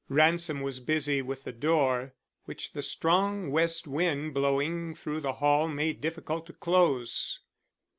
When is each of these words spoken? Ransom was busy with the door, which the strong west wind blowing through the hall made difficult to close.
Ransom 0.09 0.61
was 0.61 0.79
busy 0.79 1.21
with 1.21 1.43
the 1.43 1.51
door, 1.51 2.15
which 2.45 2.73
the 2.73 2.81
strong 2.81 3.51
west 3.51 3.85
wind 3.85 4.33
blowing 4.33 4.95
through 4.95 5.19
the 5.21 5.33
hall 5.33 5.67
made 5.67 6.01
difficult 6.01 6.47
to 6.47 6.53
close. 6.53 7.39